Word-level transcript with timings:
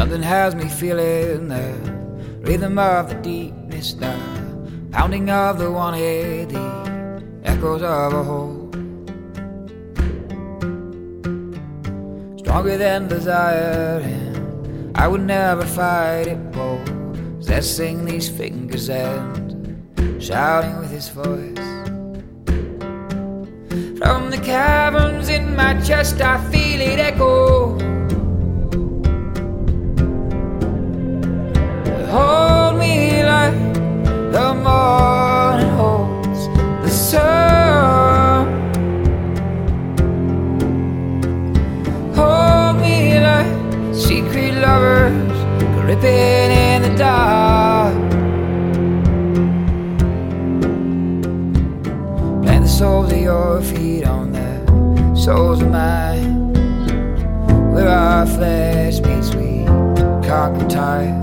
Something 0.00 0.22
has 0.22 0.54
me 0.54 0.66
feeling 0.66 1.48
the 1.48 1.74
rhythm 2.40 2.78
of 2.78 3.10
the 3.10 3.16
deepness, 3.16 3.92
the 3.92 4.16
pounding 4.90 5.28
of 5.28 5.58
the 5.58 5.70
one 5.70 5.92
head, 5.92 6.48
the 6.48 7.22
echoes 7.44 7.82
of 7.82 8.14
a 8.14 8.24
whole. 8.24 8.70
Stronger 12.38 12.78
than 12.78 13.08
desire, 13.08 14.00
and 14.00 14.96
I 14.96 15.06
would 15.06 15.20
never 15.20 15.66
fight 15.66 16.28
it. 16.28 16.50
Possessing 16.50 18.06
these 18.06 18.30
fingers 18.30 18.88
and 18.88 19.84
shouting 20.18 20.78
with 20.78 20.90
his 20.90 21.10
voice. 21.10 21.68
From 23.98 24.30
the 24.30 24.40
caverns 24.42 25.28
in 25.28 25.54
my 25.54 25.78
chest, 25.82 26.22
I 26.22 26.38
feel 26.50 26.80
it 26.80 26.98
echo. 26.98 27.99
Gripping 45.90 46.52
in 46.52 46.82
the 46.82 46.96
dark. 46.96 47.94
Plant 52.44 52.62
the 52.62 52.68
soles 52.68 53.12
of 53.12 53.18
your 53.18 53.60
feet 53.60 54.04
on 54.04 54.30
the 54.30 55.16
soles 55.16 55.60
of 55.62 55.70
mine. 55.70 56.52
Where 57.72 57.88
our 57.88 58.24
flesh 58.24 59.00
meets, 59.00 59.34
we 59.34 59.64
conquer 60.28 60.68
time. 60.68 61.22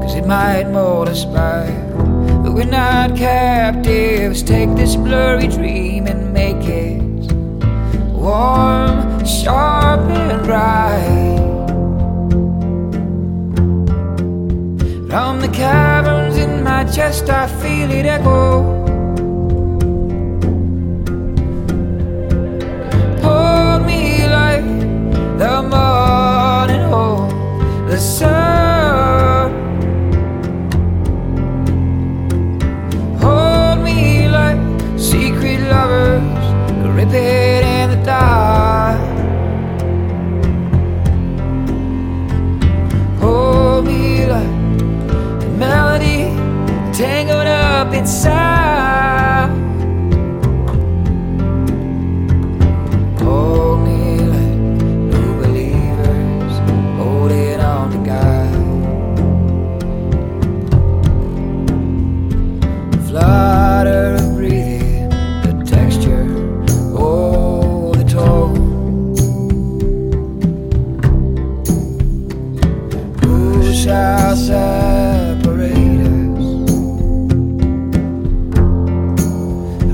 Cause 0.00 0.14
it 0.14 0.26
might 0.26 0.70
mold 0.70 1.08
us 1.10 1.26
by, 1.26 1.70
but 2.42 2.54
we're 2.54 2.64
not 2.64 3.14
captives. 3.14 4.42
Take 4.42 4.74
this 4.74 4.96
blurry 4.96 5.48
dream 5.48 6.06
and 6.06 6.32
make 6.32 6.64
it 6.66 7.02
warm, 8.14 9.26
sharp, 9.26 9.81
From 15.12 15.42
the 15.42 15.48
caverns 15.48 16.38
in 16.38 16.62
my 16.62 16.84
chest, 16.84 17.28
I 17.28 17.46
feel 17.46 17.90
it 17.90 18.06
echo. 18.06 18.81
Tangled 46.92 47.46
up 47.46 47.94
inside. 47.94 49.48
Hold 53.20 53.80
me 53.86 54.18
like 54.18 54.58
new 55.10 55.42
believers 55.42 56.54
holding 56.98 57.60
on 57.60 57.90
to 57.92 57.98
God. 58.04 58.52
Flutter 63.08 64.14
of 64.16 64.34
breathing, 64.36 65.08
the 65.08 65.52
texture, 65.66 66.26
oh, 66.94 67.94
the 67.94 68.04
tone. 68.04 68.60
Shall 73.82 74.36
say? 74.36 74.91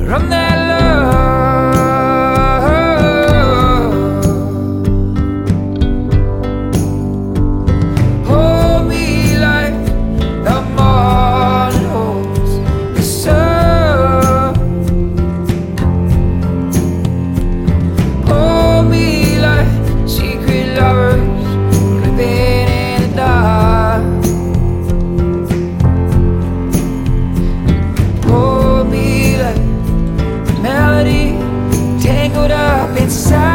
그럼 0.08 0.26
내 0.30 0.47
inside. 33.08 33.47